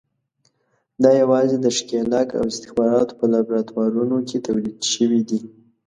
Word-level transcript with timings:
دا 1.03 1.11
یوازې 1.21 1.57
د 1.59 1.67
ښکېلاک 1.77 2.29
او 2.39 2.43
استخباراتو 2.51 3.17
په 3.19 3.25
لابراتوارونو 3.33 4.17
کې 4.27 4.37
تولید 4.47 4.79
شوي 4.93 5.21
دي. 5.29 5.39